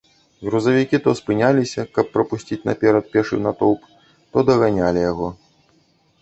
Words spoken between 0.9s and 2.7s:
то спыняліся, каб прапусціць